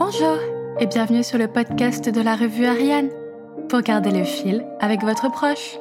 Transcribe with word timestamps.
Bonjour 0.00 0.38
et 0.80 0.86
bienvenue 0.86 1.22
sur 1.22 1.36
le 1.36 1.46
podcast 1.46 2.08
de 2.08 2.22
la 2.22 2.34
revue 2.34 2.64
Ariane 2.64 3.10
pour 3.68 3.82
garder 3.82 4.10
le 4.10 4.24
fil 4.24 4.64
avec 4.80 5.02
votre 5.02 5.30
proche. 5.30 5.76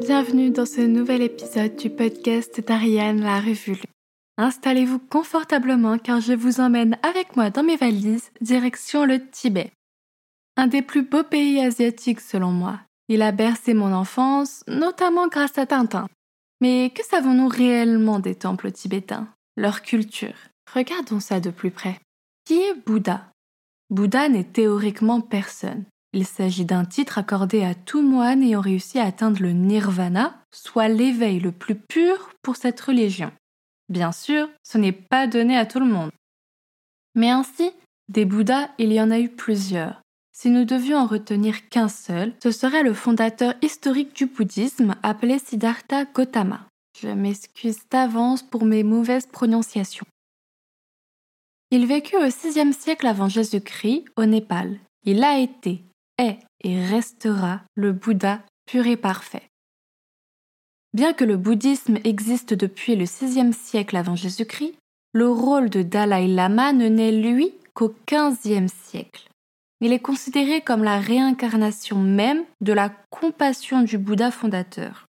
Bienvenue 0.00 0.50
dans 0.50 0.66
ce 0.66 0.80
nouvel 0.80 1.22
épisode 1.22 1.76
du 1.76 1.88
podcast 1.88 2.60
d'Ariane, 2.66 3.20
la 3.20 3.38
revue 3.38 3.80
Installez-vous 4.38 4.98
confortablement 4.98 5.98
car 5.98 6.20
je 6.20 6.32
vous 6.32 6.60
emmène 6.60 6.98
avec 7.02 7.36
moi 7.36 7.50
dans 7.50 7.62
mes 7.62 7.76
valises 7.76 8.30
direction 8.40 9.04
le 9.04 9.28
Tibet. 9.28 9.72
Un 10.56 10.66
des 10.66 10.82
plus 10.82 11.02
beaux 11.02 11.24
pays 11.24 11.60
asiatiques 11.60 12.20
selon 12.20 12.50
moi. 12.50 12.80
Il 13.08 13.22
a 13.22 13.32
bercé 13.32 13.74
mon 13.74 13.92
enfance, 13.92 14.64
notamment 14.68 15.28
grâce 15.28 15.58
à 15.58 15.66
Tintin. 15.66 16.06
Mais 16.60 16.92
que 16.94 17.04
savons-nous 17.04 17.48
réellement 17.48 18.20
des 18.20 18.34
temples 18.34 18.70
tibétains? 18.70 19.28
Leur 19.56 19.82
culture? 19.82 20.36
Regardons 20.72 21.20
ça 21.20 21.40
de 21.40 21.50
plus 21.50 21.70
près. 21.70 21.98
Qui 22.44 22.60
est 22.60 22.74
Bouddha? 22.86 23.32
Bouddha 23.90 24.28
n'est 24.28 24.44
théoriquement 24.44 25.20
personne. 25.20 25.84
Il 26.14 26.26
s'agit 26.26 26.64
d'un 26.64 26.84
titre 26.84 27.18
accordé 27.18 27.64
à 27.64 27.74
tout 27.74 28.02
moine 28.02 28.42
ayant 28.42 28.60
réussi 28.60 28.98
à 28.98 29.04
atteindre 29.04 29.42
le 29.42 29.52
nirvana, 29.52 30.42
soit 30.50 30.88
l'éveil 30.88 31.40
le 31.40 31.52
plus 31.52 31.74
pur 31.74 32.30
pour 32.42 32.56
cette 32.56 32.80
religion. 32.80 33.32
Bien 33.92 34.10
sûr, 34.10 34.48
ce 34.62 34.78
n'est 34.78 34.90
pas 34.90 35.26
donné 35.26 35.54
à 35.54 35.66
tout 35.66 35.78
le 35.78 35.84
monde. 35.84 36.12
Mais 37.14 37.28
ainsi, 37.28 37.70
des 38.08 38.24
Bouddhas, 38.24 38.70
il 38.78 38.90
y 38.90 38.98
en 38.98 39.10
a 39.10 39.20
eu 39.20 39.28
plusieurs. 39.28 40.00
Si 40.34 40.48
nous 40.48 40.64
devions 40.64 40.96
en 40.96 41.06
retenir 41.06 41.68
qu'un 41.68 41.88
seul, 41.88 42.32
ce 42.42 42.52
serait 42.52 42.84
le 42.84 42.94
fondateur 42.94 43.52
historique 43.60 44.16
du 44.16 44.24
bouddhisme 44.24 44.94
appelé 45.02 45.38
Siddhartha 45.38 46.06
Gautama. 46.06 46.66
Je 46.98 47.08
m'excuse 47.08 47.80
d'avance 47.90 48.42
pour 48.42 48.64
mes 48.64 48.82
mauvaises 48.82 49.26
prononciations. 49.26 50.06
Il 51.70 51.86
vécut 51.86 52.16
au 52.16 52.24
VIe 52.24 52.72
siècle 52.72 53.06
avant 53.06 53.28
Jésus-Christ 53.28 54.06
au 54.16 54.24
Népal. 54.24 54.78
Il 55.04 55.22
a 55.22 55.38
été, 55.38 55.84
est 56.16 56.38
et 56.64 56.82
restera 56.82 57.60
le 57.74 57.92
Bouddha 57.92 58.40
pur 58.64 58.86
et 58.86 58.96
parfait. 58.96 59.51
Bien 60.94 61.14
que 61.14 61.24
le 61.24 61.38
bouddhisme 61.38 61.98
existe 62.04 62.52
depuis 62.52 62.96
le 62.96 63.04
VIe 63.04 63.52
siècle 63.54 63.96
avant 63.96 64.14
Jésus-Christ, 64.14 64.74
le 65.14 65.28
rôle 65.28 65.70
de 65.70 65.82
Dalai 65.82 66.28
Lama 66.28 66.72
ne 66.72 66.88
naît 66.88 67.12
lui 67.12 67.52
qu'au 67.72 67.94
XVe 68.06 68.68
siècle. 68.68 69.28
Il 69.80 69.92
est 69.92 70.00
considéré 70.00 70.60
comme 70.60 70.84
la 70.84 71.00
réincarnation 71.00 71.98
même 71.98 72.44
de 72.60 72.72
la 72.72 72.90
compassion 73.10 73.82
du 73.82 73.96
Bouddha 73.96 74.30
fondateur. 74.30 75.06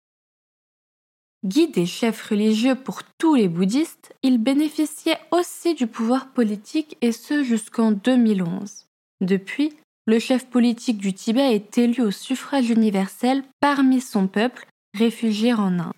Guide 1.44 1.76
et 1.78 1.86
chef 1.86 2.22
religieux 2.22 2.74
pour 2.74 3.02
tous 3.18 3.34
les 3.34 3.48
bouddhistes, 3.48 4.14
il 4.22 4.38
bénéficiait 4.38 5.18
aussi 5.30 5.74
du 5.74 5.86
pouvoir 5.86 6.28
politique 6.30 6.96
et 7.02 7.12
ce 7.12 7.44
jusqu'en 7.44 7.92
2011. 7.92 8.86
Depuis, 9.20 9.74
le 10.06 10.18
chef 10.18 10.46
politique 10.46 10.98
du 10.98 11.12
Tibet 11.12 11.54
est 11.54 11.78
élu 11.78 12.02
au 12.02 12.10
suffrage 12.10 12.70
universel 12.70 13.44
parmi 13.60 14.00
son 14.00 14.26
peuple 14.26 14.66
réfugiés 14.96 15.54
en 15.54 15.78
Inde. 15.78 15.92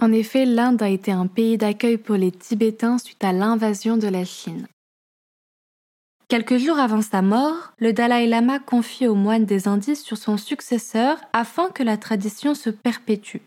En 0.00 0.12
effet, 0.12 0.44
l'Inde 0.44 0.82
a 0.82 0.88
été 0.88 1.12
un 1.12 1.26
pays 1.26 1.56
d'accueil 1.56 1.98
pour 1.98 2.16
les 2.16 2.32
Tibétains 2.32 2.98
suite 2.98 3.22
à 3.22 3.32
l'invasion 3.32 3.96
de 3.96 4.08
la 4.08 4.24
Chine. 4.24 4.66
Quelques 6.28 6.56
jours 6.56 6.78
avant 6.78 7.02
sa 7.02 7.22
mort, 7.22 7.74
le 7.78 7.92
Dalai 7.92 8.26
Lama 8.26 8.58
confie 8.58 9.06
aux 9.06 9.14
moines 9.14 9.44
des 9.44 9.68
Indies 9.68 9.94
sur 9.94 10.16
son 10.16 10.36
successeur 10.36 11.18
afin 11.32 11.70
que 11.70 11.82
la 11.82 11.96
tradition 11.96 12.54
se 12.54 12.70
perpétue. 12.70 13.42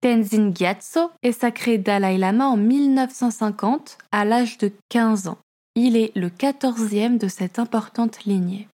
Tenzin 0.00 0.52
Gyatso 0.54 1.10
est 1.22 1.32
sacré 1.32 1.76
Dalai 1.78 2.18
Lama 2.18 2.48
en 2.48 2.56
1950 2.56 3.98
à 4.12 4.24
l'âge 4.24 4.58
de 4.58 4.72
15 4.88 5.28
ans. 5.28 5.38
Il 5.74 5.96
est 5.96 6.12
le 6.16 6.30
quatorzième 6.30 7.18
de 7.18 7.28
cette 7.28 7.58
importante 7.58 8.24
lignée. 8.24 8.68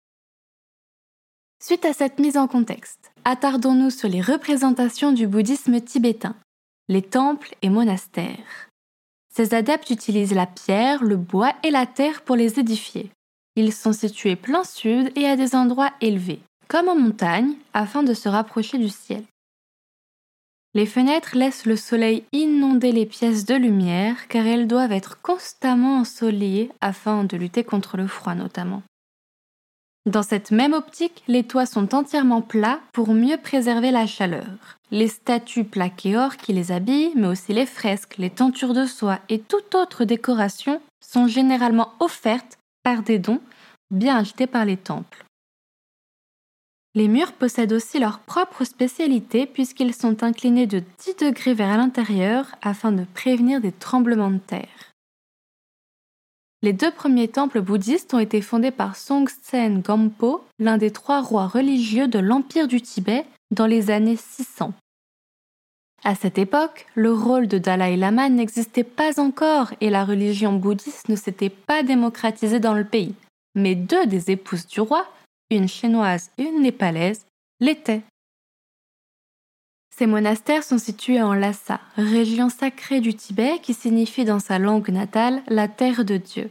Suite 1.64 1.84
à 1.84 1.92
cette 1.92 2.18
mise 2.18 2.36
en 2.36 2.48
contexte, 2.48 3.12
attardons-nous 3.24 3.90
sur 3.90 4.08
les 4.08 4.20
représentations 4.20 5.12
du 5.12 5.28
bouddhisme 5.28 5.80
tibétain, 5.80 6.34
les 6.88 7.02
temples 7.02 7.54
et 7.62 7.68
monastères. 7.68 8.68
Ces 9.32 9.54
adeptes 9.54 9.90
utilisent 9.90 10.34
la 10.34 10.46
pierre, 10.46 11.04
le 11.04 11.16
bois 11.16 11.52
et 11.62 11.70
la 11.70 11.86
terre 11.86 12.22
pour 12.22 12.34
les 12.34 12.58
édifier. 12.58 13.10
Ils 13.54 13.72
sont 13.72 13.92
situés 13.92 14.34
plein 14.34 14.64
sud 14.64 15.12
et 15.14 15.24
à 15.26 15.36
des 15.36 15.54
endroits 15.54 15.92
élevés, 16.00 16.40
comme 16.66 16.88
en 16.88 16.96
montagne, 16.96 17.54
afin 17.74 18.02
de 18.02 18.12
se 18.12 18.28
rapprocher 18.28 18.78
du 18.78 18.88
ciel. 18.88 19.22
Les 20.74 20.86
fenêtres 20.86 21.36
laissent 21.36 21.66
le 21.66 21.76
soleil 21.76 22.24
inonder 22.32 22.90
les 22.90 23.06
pièces 23.06 23.44
de 23.44 23.54
lumière 23.54 24.26
car 24.26 24.48
elles 24.48 24.66
doivent 24.66 24.90
être 24.90 25.22
constamment 25.22 25.98
ensoleillées 25.98 26.72
afin 26.80 27.22
de 27.22 27.36
lutter 27.36 27.62
contre 27.62 27.96
le 27.96 28.08
froid 28.08 28.34
notamment. 28.34 28.82
Dans 30.04 30.24
cette 30.24 30.50
même 30.50 30.72
optique, 30.72 31.22
les 31.28 31.44
toits 31.44 31.66
sont 31.66 31.94
entièrement 31.94 32.42
plats 32.42 32.80
pour 32.92 33.14
mieux 33.14 33.36
préserver 33.36 33.92
la 33.92 34.06
chaleur. 34.08 34.78
Les 34.90 35.06
statues 35.06 35.64
plaquées 35.64 36.16
or 36.16 36.36
qui 36.36 36.52
les 36.52 36.72
habillent, 36.72 37.12
mais 37.14 37.28
aussi 37.28 37.52
les 37.52 37.66
fresques, 37.66 38.16
les 38.18 38.30
tentures 38.30 38.74
de 38.74 38.84
soie 38.84 39.20
et 39.28 39.38
toute 39.38 39.76
autre 39.76 40.04
décoration 40.04 40.80
sont 41.00 41.28
généralement 41.28 41.92
offertes 42.00 42.58
par 42.82 43.02
des 43.02 43.20
dons 43.20 43.40
bien 43.92 44.16
achetés 44.16 44.48
par 44.48 44.64
les 44.64 44.76
temples. 44.76 45.24
Les 46.94 47.08
murs 47.08 47.32
possèdent 47.32 47.72
aussi 47.72 48.00
leur 48.00 48.18
propre 48.18 48.64
spécialité 48.64 49.46
puisqu'ils 49.46 49.94
sont 49.94 50.24
inclinés 50.24 50.66
de 50.66 50.82
10 50.98 51.16
degrés 51.26 51.54
vers 51.54 51.76
l'intérieur 51.76 52.46
afin 52.60 52.90
de 52.90 53.04
prévenir 53.14 53.60
des 53.60 53.72
tremblements 53.72 54.30
de 54.30 54.38
terre. 54.38 54.81
Les 56.64 56.72
deux 56.72 56.92
premiers 56.92 57.26
temples 57.26 57.60
bouddhistes 57.60 58.14
ont 58.14 58.20
été 58.20 58.40
fondés 58.40 58.70
par 58.70 58.94
Songtsen 58.94 59.80
Gampo, 59.80 60.44
l'un 60.60 60.78
des 60.78 60.92
trois 60.92 61.20
rois 61.20 61.48
religieux 61.48 62.06
de 62.06 62.20
l'Empire 62.20 62.68
du 62.68 62.80
Tibet, 62.80 63.24
dans 63.50 63.66
les 63.66 63.90
années 63.90 64.16
600. 64.16 64.72
À 66.04 66.14
cette 66.14 66.38
époque, 66.38 66.86
le 66.94 67.12
rôle 67.12 67.48
de 67.48 67.58
Dalai 67.58 67.96
Lama 67.96 68.28
n'existait 68.28 68.84
pas 68.84 69.20
encore 69.20 69.72
et 69.80 69.90
la 69.90 70.04
religion 70.04 70.52
bouddhiste 70.52 71.08
ne 71.08 71.16
s'était 71.16 71.50
pas 71.50 71.82
démocratisée 71.82 72.60
dans 72.60 72.74
le 72.74 72.84
pays. 72.84 73.14
Mais 73.56 73.74
deux 73.74 74.06
des 74.06 74.30
épouses 74.30 74.66
du 74.66 74.80
roi, 74.80 75.06
une 75.50 75.68
chinoise 75.68 76.30
et 76.38 76.44
une 76.44 76.62
népalaise, 76.62 77.26
l'étaient. 77.60 78.02
Ces 79.96 80.06
monastères 80.06 80.64
sont 80.64 80.78
situés 80.78 81.20
en 81.20 81.34
Lhasa, 81.34 81.80
région 81.96 82.48
sacrée 82.48 83.00
du 83.00 83.14
Tibet 83.14 83.58
qui 83.62 83.74
signifie 83.74 84.24
dans 84.24 84.38
sa 84.38 84.58
langue 84.58 84.88
natale 84.88 85.42
la 85.48 85.68
terre 85.68 86.04
de 86.04 86.16
Dieu. 86.16 86.50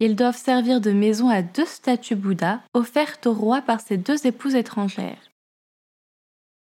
Ils 0.00 0.16
doivent 0.16 0.36
servir 0.36 0.80
de 0.80 0.90
maison 0.90 1.28
à 1.28 1.42
deux 1.42 1.66
statues 1.66 2.16
Bouddha 2.16 2.62
offertes 2.74 3.26
au 3.26 3.32
roi 3.32 3.62
par 3.62 3.80
ses 3.80 3.96
deux 3.96 4.26
épouses 4.26 4.56
étrangères. 4.56 5.30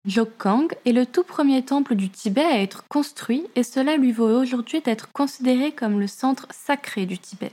Jokkang 0.05 0.67
est 0.85 0.91
le 0.91 1.05
tout 1.05 1.23
premier 1.23 1.63
temple 1.63 1.95
du 1.95 2.09
Tibet 2.09 2.41
à 2.41 2.61
être 2.61 2.87
construit 2.87 3.45
et 3.55 3.63
cela 3.63 3.97
lui 3.97 4.11
vaut 4.11 4.29
aujourd'hui 4.29 4.81
d'être 4.81 5.11
considéré 5.11 5.71
comme 5.71 5.99
le 5.99 6.07
centre 6.07 6.47
sacré 6.51 7.05
du 7.05 7.17
Tibet. 7.17 7.51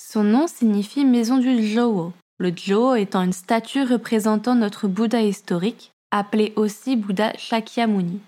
Son 0.00 0.24
nom 0.24 0.46
signifie 0.46 1.04
maison 1.04 1.38
du 1.38 1.66
Jowo, 1.66 2.12
le 2.38 2.52
Jowo 2.54 2.94
étant 2.94 3.22
une 3.22 3.32
statue 3.32 3.84
représentant 3.84 4.54
notre 4.54 4.88
Bouddha 4.88 5.22
historique, 5.22 5.92
appelé 6.10 6.52
aussi 6.56 6.96
Bouddha 6.96 7.36
Shakyamuni. 7.36 8.20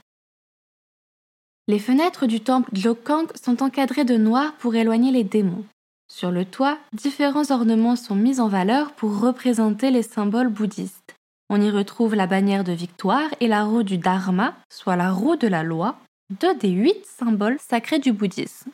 Les 1.69 1.79
fenêtres 1.79 2.27
du 2.27 2.41
temple 2.41 2.71
Jokang 2.75 3.27
sont 3.41 3.63
encadrées 3.63 4.05
de 4.05 4.17
noir 4.17 4.55
pour 4.55 4.75
éloigner 4.75 5.13
les 5.13 5.25
démons. 5.25 5.65
Sur 6.13 6.31
le 6.31 6.45
toit, 6.45 6.79
différents 6.93 7.51
ornements 7.51 7.97
sont 7.97 8.17
mis 8.17 8.41
en 8.41 8.49
valeur 8.49 8.93
pour 8.93 9.21
représenter 9.21 9.91
les 9.91 10.03
symboles 10.03 10.49
bouddhistes. 10.49 11.15
On 11.49 11.61
y 11.61 11.71
retrouve 11.71 12.15
la 12.15 12.27
bannière 12.27 12.65
de 12.65 12.73
victoire 12.73 13.29
et 13.41 13.49
la 13.49 13.65
roue 13.65 13.83
du 13.83 13.99
Dharma, 13.99 14.55
soit 14.71 14.97
la 14.97 15.13
roue 15.13 15.37
de 15.37 15.47
la 15.47 15.63
loi, 15.63 15.99
deux 16.41 16.55
des 16.55 16.71
huit 16.71 17.05
symboles 17.07 17.59
sacrés 17.61 17.99
du 17.99 18.13
bouddhisme. 18.13 18.71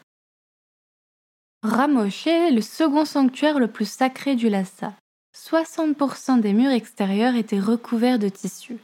Ramoshe 1.62 2.26
est 2.26 2.50
le 2.50 2.60
second 2.60 3.04
sanctuaire 3.04 3.58
le 3.58 3.68
plus 3.68 3.90
sacré 3.90 4.36
du 4.36 4.48
Lhasa. 4.48 4.94
60% 5.36 6.40
des 6.40 6.52
murs 6.52 6.70
extérieurs 6.70 7.34
étaient 7.34 7.60
recouverts 7.60 8.18
de 8.18 8.28
tissu. 8.28 8.78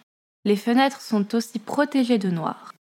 Les 0.44 0.56
fenêtres 0.56 1.00
sont 1.00 1.34
aussi 1.34 1.58
protégées 1.58 2.18
de 2.18 2.30
noir. 2.30 2.72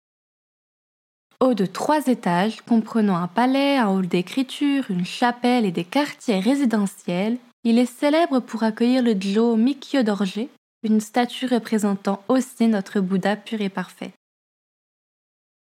Haut 1.40 1.54
de 1.54 1.66
trois 1.66 2.06
étages, 2.06 2.60
comprenant 2.62 3.16
un 3.16 3.28
palais, 3.28 3.76
un 3.76 3.88
hall 3.88 4.06
d'écriture, 4.06 4.84
une 4.90 5.04
chapelle 5.04 5.64
et 5.64 5.72
des 5.72 5.84
quartiers 5.84 6.40
résidentiels, 6.40 7.38
il 7.64 7.78
est 7.78 7.86
célèbre 7.86 8.40
pour 8.40 8.62
accueillir 8.62 9.02
le 9.02 9.14
Jo 9.20 9.56
Mikyo 9.56 10.02
Dorje, 10.02 10.48
une 10.82 11.00
statue 11.00 11.46
représentant 11.46 12.22
aussi 12.28 12.66
notre 12.66 13.00
Bouddha 13.00 13.36
pur 13.36 13.60
et 13.60 13.68
parfait. 13.68 14.12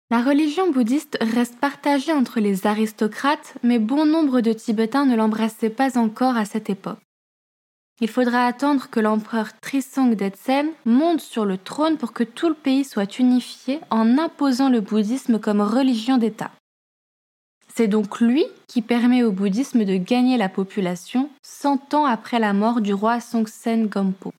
La 0.10 0.22
religion 0.22 0.72
bouddhiste 0.72 1.18
reste 1.22 1.58
partagée 1.58 2.12
entre 2.12 2.42
les 2.42 2.68
aristocrates, 2.68 3.54
mais 3.64 3.80
bon 3.80 4.06
nombre 4.06 4.42
de 4.42 4.52
Tibétains 4.52 5.06
ne 5.06 5.16
l'embrassaient 5.16 5.70
pas 5.70 5.98
encore 5.98 6.36
à 6.36 6.44
cette 6.44 6.70
époque. 6.70 7.00
Il 8.02 8.10
faudra 8.10 8.48
attendre 8.48 8.90
que 8.90 9.00
l'empereur 9.00 9.50
Trisong 9.62 10.16
Detsen 10.16 10.72
monte 10.86 11.22
sur 11.22 11.46
le 11.46 11.60
trône 11.60 11.98
pour 11.98 12.14
que 12.14 12.24
tout 12.24 12.50
le 12.50 12.56
pays 12.56 12.84
soit 12.84 13.20
unifié 13.20 13.80
en 13.92 14.18
imposant 14.18 14.70
le 14.70 14.82
bouddhisme 14.82 15.40
comme 15.40 15.62
religion 15.62 16.18
d'État. 16.18 16.50
C'est 17.74 17.88
donc 17.88 18.20
lui 18.20 18.44
qui 18.68 18.82
permet 18.82 19.24
au 19.24 19.32
bouddhisme 19.32 19.86
de 19.86 19.98
gagner 19.98 20.38
la 20.38 20.50
population 20.50 21.30
100 21.44 21.94
ans 21.94 22.06
après 22.06 22.40
la 22.40 22.54
mort 22.54 22.82
du 22.82 22.92
roi 22.92 23.20
Songtsen 23.20 23.86
Gampo. 23.86 24.34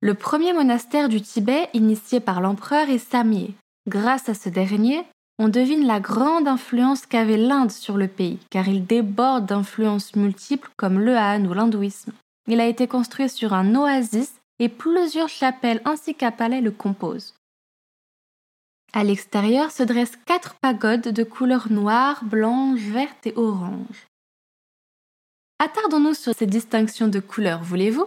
Le 0.00 0.14
premier 0.14 0.54
monastère 0.54 1.10
du 1.10 1.20
Tibet 1.20 1.68
initié 1.74 2.20
par 2.20 2.40
l'empereur 2.40 2.88
est 2.88 2.98
Samye, 2.98 3.54
Grâce 3.88 4.28
à 4.28 4.34
ce 4.34 4.48
dernier, 4.48 5.04
on 5.38 5.48
devine 5.48 5.86
la 5.86 6.00
grande 6.00 6.48
influence 6.48 7.04
qu'avait 7.06 7.36
l'Inde 7.36 7.70
sur 7.70 7.96
le 7.96 8.08
pays, 8.08 8.38
car 8.50 8.68
il 8.68 8.86
déborde 8.86 9.46
d'influences 9.46 10.16
multiples 10.16 10.70
comme 10.76 10.98
le 10.98 11.16
Han 11.16 11.44
ou 11.44 11.52
l'hindouisme. 11.52 12.12
Il 12.48 12.60
a 12.60 12.66
été 12.66 12.86
construit 12.86 13.28
sur 13.28 13.52
un 13.52 13.74
oasis 13.74 14.32
et 14.58 14.68
plusieurs 14.68 15.28
chapelles 15.28 15.82
ainsi 15.84 16.14
qu'un 16.14 16.30
palais 16.30 16.60
le 16.60 16.70
composent. 16.70 17.34
À 18.92 19.04
l'extérieur 19.04 19.70
se 19.70 19.82
dressent 19.82 20.18
quatre 20.24 20.54
pagodes 20.54 21.08
de 21.08 21.24
couleurs 21.24 21.70
noire, 21.70 22.24
blanche, 22.24 22.80
verte 22.80 23.26
et 23.26 23.34
orange. 23.36 24.06
Attardons-nous 25.58 26.14
sur 26.14 26.34
ces 26.34 26.46
distinctions 26.46 27.08
de 27.08 27.20
couleurs, 27.20 27.62
voulez-vous? 27.62 28.06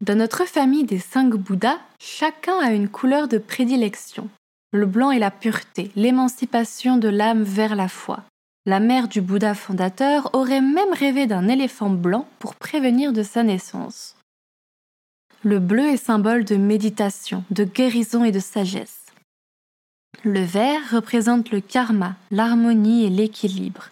Dans 0.00 0.16
notre 0.16 0.44
famille 0.44 0.84
des 0.84 0.98
cinq 0.98 1.34
Bouddhas, 1.34 1.80
chacun 1.98 2.58
a 2.58 2.72
une 2.72 2.88
couleur 2.88 3.26
de 3.26 3.38
prédilection. 3.38 4.28
Le 4.72 4.86
blanc 4.86 5.10
est 5.10 5.18
la 5.18 5.30
pureté, 5.30 5.90
l'émancipation 5.96 6.96
de 6.96 7.08
l'âme 7.08 7.42
vers 7.42 7.76
la 7.76 7.88
foi. 7.88 8.24
La 8.66 8.80
mère 8.80 9.06
du 9.06 9.20
Bouddha 9.20 9.54
fondateur 9.54 10.30
aurait 10.32 10.60
même 10.60 10.92
rêvé 10.92 11.26
d'un 11.26 11.46
éléphant 11.46 11.90
blanc 11.90 12.26
pour 12.40 12.56
prévenir 12.56 13.12
de 13.12 13.22
sa 13.22 13.44
naissance. 13.44 14.16
Le 15.44 15.60
bleu 15.60 15.90
est 15.90 15.96
symbole 15.96 16.44
de 16.44 16.56
méditation, 16.56 17.44
de 17.52 17.62
guérison 17.62 18.24
et 18.24 18.32
de 18.32 18.40
sagesse. 18.40 19.06
Le 20.24 20.40
vert 20.40 20.80
représente 20.90 21.52
le 21.52 21.60
karma, 21.60 22.16
l'harmonie 22.32 23.04
et 23.04 23.10
l'équilibre. 23.10 23.90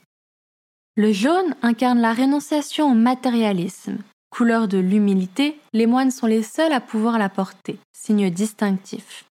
Le 0.96 1.12
jaune 1.12 1.54
incarne 1.62 2.00
la 2.00 2.12
rénonciation 2.12 2.90
au 2.90 2.94
matérialisme. 2.94 3.98
Couleur 4.30 4.66
de 4.66 4.78
l'humilité, 4.78 5.56
les 5.72 5.86
moines 5.86 6.10
sont 6.10 6.26
les 6.26 6.42
seuls 6.42 6.72
à 6.72 6.80
pouvoir 6.80 7.18
la 7.18 7.28
porter, 7.28 7.78
signe 7.92 8.30
distinctif. 8.30 9.24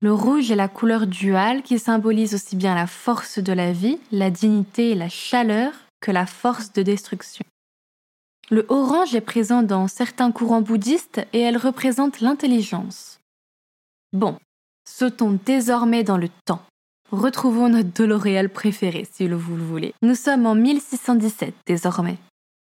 Le 0.00 0.12
rouge 0.12 0.52
est 0.52 0.56
la 0.56 0.68
couleur 0.68 1.08
duale 1.08 1.62
qui 1.62 1.80
symbolise 1.80 2.34
aussi 2.34 2.54
bien 2.54 2.76
la 2.76 2.86
force 2.86 3.40
de 3.40 3.52
la 3.52 3.72
vie, 3.72 3.98
la 4.12 4.30
dignité 4.30 4.90
et 4.90 4.94
la 4.94 5.08
chaleur 5.08 5.72
que 6.00 6.12
la 6.12 6.24
force 6.24 6.72
de 6.72 6.82
destruction. 6.82 7.44
Le 8.50 8.64
orange 8.68 9.16
est 9.16 9.20
présent 9.20 9.62
dans 9.62 9.88
certains 9.88 10.30
courants 10.30 10.62
bouddhistes 10.62 11.20
et 11.32 11.40
elle 11.40 11.56
représente 11.56 12.20
l'intelligence. 12.20 13.18
Bon, 14.12 14.38
sautons 14.88 15.36
désormais 15.44 16.04
dans 16.04 16.16
le 16.16 16.28
temps. 16.44 16.62
Retrouvons 17.10 17.68
notre 17.68 17.92
Doloréal 17.92 18.50
préféré, 18.50 19.06
si 19.10 19.26
vous 19.26 19.56
le 19.56 19.64
voulez. 19.64 19.94
Nous 20.02 20.14
sommes 20.14 20.46
en 20.46 20.54
1617 20.54 21.54
désormais. 21.66 22.18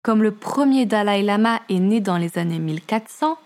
Comme 0.05 0.23
le 0.23 0.33
premier 0.33 0.87
Dalai 0.87 1.23
Lama 1.23 1.61
est 1.69 1.81
né 1.81 2.01
dans 2.01 2.19
les 2.19 2.39
années 2.39 2.61
1400, 2.61 3.39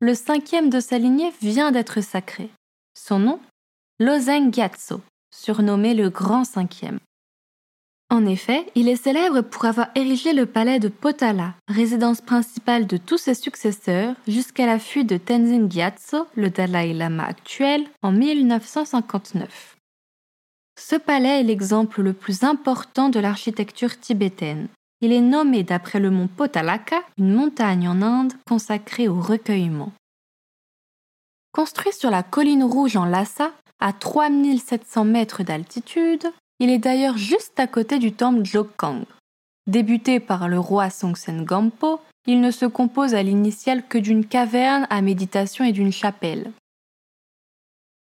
le 0.00 0.14
cinquième 0.14 0.70
de 0.70 0.78
sa 0.78 0.98
lignée 0.98 1.32
vient 1.40 1.72
d'être 1.72 2.02
sacré. 2.02 2.50
Son 2.98 3.18
nom? 3.18 3.40
Lozeng 4.00 4.50
Gyatso, 4.50 5.02
surnommé 5.30 5.92
le 5.92 6.08
Grand 6.08 6.44
Cinquième. 6.44 6.98
En 8.08 8.24
effet, 8.24 8.66
il 8.74 8.88
est 8.88 8.96
célèbre 8.96 9.42
pour 9.42 9.66
avoir 9.66 9.88
érigé 9.94 10.32
le 10.32 10.46
palais 10.46 10.78
de 10.78 10.88
Potala, 10.88 11.54
résidence 11.68 12.22
principale 12.22 12.86
de 12.86 12.96
tous 12.96 13.18
ses 13.18 13.34
successeurs, 13.34 14.14
jusqu'à 14.26 14.64
la 14.64 14.78
fuite 14.78 15.10
de 15.10 15.18
Tenzin 15.18 15.68
Gyatso, 15.68 16.26
le 16.36 16.48
Dalai 16.48 16.94
Lama 16.94 17.24
actuel, 17.24 17.84
en 18.02 18.12
1959. 18.12 19.76
Ce 20.80 20.96
palais 20.96 21.40
est 21.40 21.44
l'exemple 21.44 22.00
le 22.00 22.14
plus 22.14 22.44
important 22.44 23.10
de 23.10 23.20
l'architecture 23.20 24.00
tibétaine. 24.00 24.68
Il 25.02 25.12
est 25.12 25.20
nommé 25.20 25.64
d'après 25.64 26.00
le 26.00 26.10
mont 26.10 26.28
Potalaka, 26.28 27.02
une 27.18 27.34
montagne 27.34 27.88
en 27.88 28.00
Inde 28.00 28.32
consacrée 28.48 29.06
au 29.06 29.20
recueillement. 29.20 29.92
Construit 31.56 31.94
sur 31.94 32.10
la 32.10 32.22
colline 32.22 32.64
rouge 32.64 32.98
en 32.98 33.06
Lhasa, 33.06 33.50
à 33.80 33.94
3700 33.94 35.06
mètres 35.06 35.42
d'altitude, 35.42 36.30
il 36.60 36.68
est 36.68 36.76
d'ailleurs 36.76 37.16
juste 37.16 37.58
à 37.58 37.66
côté 37.66 37.98
du 37.98 38.12
temple 38.12 38.44
Jokang. 38.44 39.06
Débuté 39.66 40.20
par 40.20 40.50
le 40.50 40.58
roi 40.58 40.90
Songtsen 40.90 41.46
Gampo, 41.46 41.98
il 42.26 42.42
ne 42.42 42.50
se 42.50 42.66
compose 42.66 43.14
à 43.14 43.22
l'initiale 43.22 43.82
que 43.88 43.96
d'une 43.96 44.26
caverne 44.26 44.86
à 44.90 45.00
méditation 45.00 45.64
et 45.64 45.72
d'une 45.72 45.92
chapelle. 45.92 46.52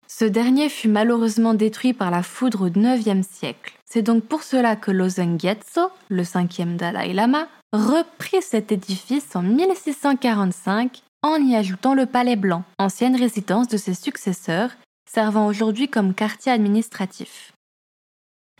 Ce 0.07 0.25
dernier 0.25 0.67
fut 0.67 0.89
malheureusement 0.89 1.53
détruit 1.53 1.93
par 1.93 2.09
la 2.09 2.23
foudre 2.23 2.67
au 2.67 2.69
IXe 2.75 3.27
siècle. 3.27 3.77
C'est 3.85 4.01
donc 4.01 4.23
pour 4.23 4.41
cela 4.41 4.75
que 4.75 4.89
Loseng 4.89 5.39
Gyatso, 5.39 5.91
le 6.09 6.23
cinquième 6.23 6.77
Dalai 6.77 7.13
Lama, 7.13 7.47
reprit 7.71 8.41
cet 8.41 8.71
édifice 8.71 9.35
en 9.35 9.43
1645 9.43 11.03
en 11.25 11.43
y 11.43 11.55
ajoutant 11.55 11.95
le 11.95 12.05
Palais 12.05 12.35
Blanc, 12.35 12.63
ancienne 12.77 13.15
résidence 13.15 13.67
de 13.67 13.77
ses 13.77 13.95
successeurs, 13.95 14.69
servant 15.09 15.47
aujourd'hui 15.47 15.89
comme 15.89 16.13
quartier 16.13 16.51
administratif. 16.51 17.51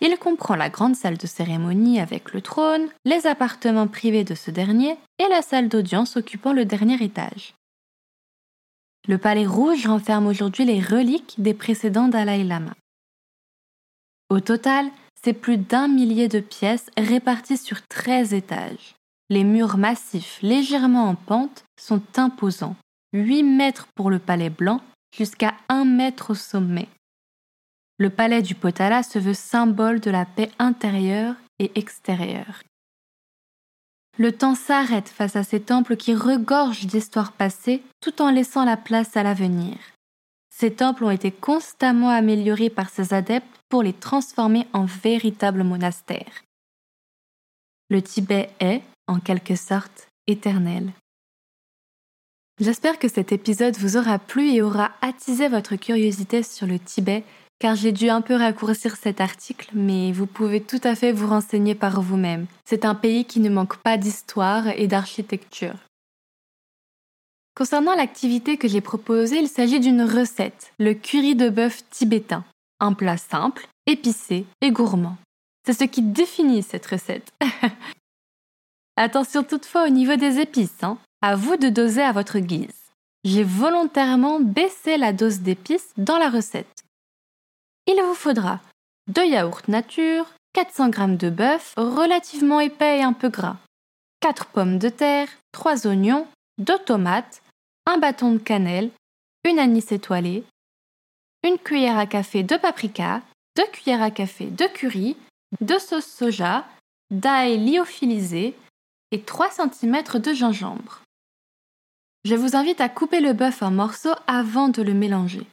Il 0.02 0.18
comprend 0.18 0.56
la 0.56 0.70
grande 0.70 0.96
salle 0.96 1.18
de 1.18 1.28
cérémonie 1.28 2.00
avec 2.00 2.34
le 2.34 2.42
trône, 2.42 2.90
les 3.06 3.28
appartements 3.28 3.88
privés 3.88 4.24
de 4.24 4.34
ce 4.34 4.50
dernier 4.50 4.98
et 5.20 5.28
la 5.30 5.44
salle 5.44 5.70
d'audience 5.70 6.18
occupant 6.18 6.54
le 6.54 6.66
dernier 6.66 7.02
étage. 7.04 7.54
Le 9.08 9.20
palais 9.20 9.46
rouge 9.46 9.86
renferme 9.86 10.26
aujourd'hui 10.26 10.66
les 10.66 10.82
reliques 10.82 11.36
des 11.38 11.54
précédents 11.54 12.08
Dalai 12.08 12.44
Lama. 12.44 12.74
Au 14.32 14.40
total, 14.40 14.90
c'est 15.24 15.34
plus 15.34 15.58
d'un 15.58 15.88
millier 15.88 16.28
de 16.28 16.40
pièces 16.40 16.90
réparties 16.98 17.58
sur 17.58 17.86
13 17.88 18.34
étages. 18.34 18.96
Les 19.30 19.44
murs 19.44 19.78
massifs, 19.78 20.40
légèrement 20.44 21.10
en 21.10 21.16
pente, 21.16 21.64
sont 21.80 22.02
imposants. 22.18 22.76
8 23.14 23.44
mètres 23.44 23.88
pour 23.96 24.12
le 24.12 24.20
palais 24.20 24.52
blanc, 24.52 24.82
jusqu'à 25.18 25.56
1 25.70 25.86
mètre 25.86 26.32
au 26.32 26.36
sommet. 26.36 26.90
Le 27.98 28.10
palais 28.10 28.42
du 28.42 28.54
Potala 28.54 29.04
se 29.04 29.18
veut 29.18 29.34
symbole 29.34 30.00
de 30.00 30.12
la 30.12 30.26
paix 30.26 30.52
intérieure 30.60 31.36
et 31.60 31.72
extérieure. 31.76 32.62
Le 34.18 34.32
temps 34.32 34.56
s'arrête 34.56 35.10
face 35.10 35.36
à 35.36 35.44
ces 35.44 35.62
temples 35.62 35.98
qui 35.98 36.14
regorgent 36.14 36.86
d'histoires 36.86 37.32
passées 37.32 37.82
tout 38.02 38.22
en 38.22 38.30
laissant 38.30 38.64
la 38.64 38.78
place 38.78 39.18
à 39.18 39.24
l'avenir. 39.24 39.78
Ces 40.50 40.74
temples 40.74 41.04
ont 41.04 41.12
été 41.12 41.32
constamment 41.32 42.10
améliorés 42.10 42.70
par 42.70 42.90
ses 42.90 43.14
adeptes 43.14 43.60
pour 43.70 43.84
les 43.84 43.94
transformer 43.94 44.68
en 44.72 44.86
véritables 44.86 45.64
monastères. 45.64 46.44
Le 47.90 48.02
Tibet 48.02 48.50
est, 48.60 48.82
en 49.08 49.20
quelque 49.20 49.56
sorte, 49.56 50.08
éternel. 50.28 50.92
J'espère 52.60 53.00
que 53.00 53.10
cet 53.10 53.32
épisode 53.32 53.78
vous 53.78 53.98
aura 53.98 54.18
plu 54.18 54.52
et 54.52 54.62
aura 54.62 54.92
attisé 55.02 55.50
votre 55.50 55.76
curiosité 55.76 56.42
sur 56.42 56.68
le 56.68 56.80
Tibet, 56.80 57.24
car 57.60 57.76
j'ai 57.76 57.92
dû 57.92 58.10
un 58.10 58.22
peu 58.22 58.36
raccourcir 58.36 58.96
cet 58.96 59.20
article, 59.20 59.70
mais 59.74 60.12
vous 60.12 60.26
pouvez 60.26 60.62
tout 60.62 60.80
à 60.84 60.96
fait 60.96 61.12
vous 61.12 61.28
renseigner 61.28 61.76
par 61.76 62.02
vous-même. 62.02 62.48
C'est 62.64 62.86
un 62.86 62.96
pays 62.96 63.26
qui 63.26 63.40
ne 63.40 63.50
manque 63.50 63.78
pas 63.78 63.98
d'histoire 63.98 64.68
et 64.68 64.88
d'architecture. 64.88 65.76
Concernant 67.58 67.96
l'activité 67.96 68.58
que 68.58 68.68
j'ai 68.68 68.82
proposée, 68.82 69.40
il 69.40 69.48
s'agit 69.48 69.80
d'une 69.80 70.02
recette, 70.02 70.74
le 70.78 70.94
curry 70.94 71.36
de 71.36 71.50
bœuf 71.50 71.84
tibétain. 71.90 72.44
Un 72.82 72.94
plat 72.94 73.18
simple, 73.18 73.68
épicé 73.86 74.46
et 74.62 74.72
gourmand. 74.72 75.18
C'est 75.66 75.74
ce 75.74 75.86
qui 75.86 76.02
définit 76.02 76.64
cette 76.64 76.86
recette. 76.86 77.32
Attention 78.98 79.44
toutefois 79.44 79.86
au 79.86 79.90
niveau 79.90 80.16
des 80.16 80.40
épices, 80.40 80.82
hein. 80.82 80.98
à 81.22 81.36
vous 81.36 81.58
de 81.58 81.68
doser 81.68 82.02
à 82.02 82.14
votre 82.14 82.40
guise. 82.40 82.74
J'ai 83.26 83.44
volontairement 83.44 84.40
baissé 84.40 84.98
la 84.98 85.12
dose 85.12 85.40
d'épices 85.40 85.92
dans 85.98 86.18
la 86.18 86.30
recette. 86.30 86.84
Il 87.88 88.02
vous 88.02 88.14
faudra 88.14 88.62
2 89.08 89.26
yaourts 89.26 89.64
nature, 89.68 90.26
400 90.54 90.92
g 90.94 91.18
de 91.18 91.30
bœuf 91.30 91.74
relativement 91.76 92.62
épais 92.62 93.00
et 93.00 93.04
un 93.04 93.12
peu 93.12 93.28
gras, 93.28 93.58
4 94.22 94.46
pommes 94.48 94.80
de 94.80 94.88
terre, 94.88 95.28
3 95.52 95.88
oignons, 95.88 96.26
2 96.60 96.80
tomates, 96.80 97.42
un 97.86 97.98
bâton 97.98 98.32
de 98.32 98.38
cannelle, 98.38 98.92
une 99.44 99.60
anis 99.60 99.92
étoilée, 99.92 100.46
une 101.44 101.58
cuillère 101.58 101.98
à 101.98 102.06
café 102.06 102.44
de 102.44 102.56
paprika, 102.56 103.22
2 103.58 103.64
cuillères 103.74 104.02
à 104.02 104.10
café 104.10 104.46
de 104.46 104.66
curry, 104.68 105.18
2 105.60 105.80
sauces 105.80 106.06
soja, 106.06 106.66
d'ail 107.12 107.58
lyophilisé, 107.58 108.56
et 109.12 109.22
3 109.22 109.50
cm 109.52 110.20
de 110.20 110.34
gingembre. 110.34 111.02
Je 112.24 112.36
vous 112.36 112.56
invite 112.56 112.82
à 112.82 112.90
couper 112.90 113.20
le 113.20 113.34
bœuf 113.34 113.62
en 113.62 113.72
morceaux 113.72 114.16
avant 114.28 114.70
de 114.70 114.82
le 114.82 114.94
mélanger. 114.94 115.46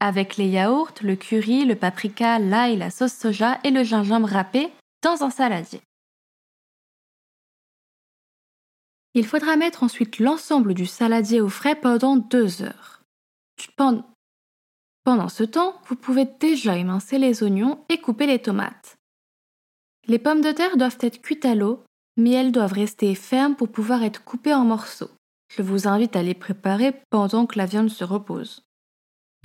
avec 0.00 0.36
les 0.36 0.46
yaourts, 0.48 0.94
le 1.02 1.16
curry, 1.16 1.64
le 1.64 1.74
paprika, 1.74 2.38
l'ail, 2.38 2.76
la 2.76 2.90
sauce 2.90 3.14
soja 3.14 3.58
et 3.64 3.70
le 3.70 3.82
gingembre 3.82 4.28
râpé 4.28 4.70
dans 5.02 5.22
un 5.22 5.30
saladier. 5.30 5.80
Il 9.14 9.26
faudra 9.26 9.56
mettre 9.56 9.82
ensuite 9.82 10.20
l'ensemble 10.20 10.74
du 10.74 10.86
saladier 10.86 11.40
au 11.40 11.48
frais 11.48 11.74
pendant 11.74 12.16
deux 12.16 12.62
heures. 12.62 13.02
Pendant 15.04 15.28
ce 15.28 15.42
temps, 15.42 15.80
vous 15.86 15.96
pouvez 15.96 16.26
déjà 16.38 16.76
émincer 16.76 17.18
les 17.18 17.42
oignons 17.42 17.84
et 17.88 18.00
couper 18.00 18.26
les 18.26 18.40
tomates. 18.40 18.96
Les 20.06 20.18
pommes 20.18 20.42
de 20.42 20.52
terre 20.52 20.76
doivent 20.76 20.98
être 21.00 21.20
cuites 21.20 21.44
à 21.44 21.54
l'eau, 21.54 21.82
mais 22.18 22.32
elles 22.32 22.52
doivent 22.52 22.74
rester 22.74 23.14
fermes 23.14 23.54
pour 23.54 23.70
pouvoir 23.70 24.02
être 24.02 24.22
coupées 24.22 24.52
en 24.52 24.64
morceaux. 24.64 25.10
Je 25.48 25.62
vous 25.62 25.88
invite 25.88 26.16
à 26.16 26.22
les 26.22 26.34
préparer 26.34 26.92
pendant 27.08 27.46
que 27.46 27.56
la 27.56 27.64
viande 27.64 27.88
se 27.88 28.04
repose. 28.04 28.62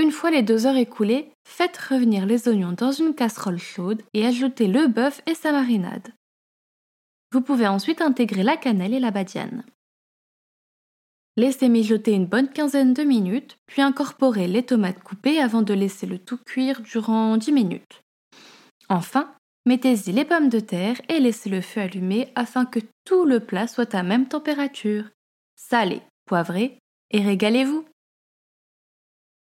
Une 0.02 0.12
fois 0.12 0.32
les 0.32 0.42
deux 0.42 0.66
heures 0.66 0.76
écoulées, 0.76 1.32
faites 1.48 1.78
revenir 1.78 2.26
les 2.26 2.48
oignons 2.48 2.74
dans 2.74 2.92
une 2.92 3.14
casserole 3.14 3.60
chaude 3.60 4.02
et 4.14 4.26
ajoutez 4.26 4.68
le 4.68 4.88
bœuf 4.88 5.22
et 5.28 5.36
sa 5.36 5.52
marinade. 5.52 6.10
Vous 7.32 7.42
pouvez 7.42 7.68
ensuite 7.68 8.02
intégrer 8.02 8.44
la 8.44 8.58
cannelle 8.58 8.94
et 8.94 9.00
la 9.00 9.12
badiane. 9.12 9.64
Laissez 11.38 11.70
mijoter 11.70 12.12
une 12.14 12.28
bonne 12.28 12.50
quinzaine 12.50 12.94
de 12.94 13.04
minutes, 13.04 13.58
puis 13.66 13.82
incorporez 13.82 14.48
les 14.48 14.64
tomates 14.64 15.02
coupées 15.02 15.40
avant 15.40 15.62
de 15.62 15.74
laisser 15.74 16.06
le 16.06 16.20
tout 16.20 16.38
cuire 16.38 16.82
durant 16.82 17.38
10 17.38 17.52
minutes. 17.52 18.02
Enfin, 18.90 19.34
mettez-y 19.66 20.12
les 20.12 20.26
pommes 20.26 20.50
de 20.50 20.60
terre 20.60 21.02
et 21.10 21.20
laissez 21.20 21.50
le 21.50 21.62
feu 21.62 21.82
allumé 21.82 22.30
afin 22.36 22.66
que 22.66 22.80
tout 23.06 23.26
le 23.26 23.40
plat 23.40 23.68
soit 23.68 23.94
à 23.96 24.04
même 24.04 24.28
température. 24.28 25.06
Salez, 25.56 26.02
poivrez 26.26 26.78
et 27.12 27.22
régalez-vous. 27.22 27.86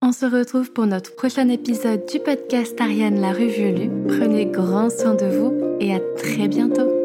On 0.01 0.11
se 0.11 0.25
retrouve 0.25 0.71
pour 0.73 0.85
notre 0.85 1.15
prochain 1.15 1.49
épisode 1.49 2.05
du 2.05 2.19
podcast 2.19 2.79
Ariane 2.79 3.19
la 3.19 3.33
Revue 3.33 3.73
Lue. 3.73 4.07
Prenez 4.07 4.45
grand 4.45 4.89
soin 4.91 5.15
de 5.15 5.25
vous 5.25 5.77
et 5.79 5.93
à 5.93 5.99
très 6.15 6.47
bientôt. 6.47 6.96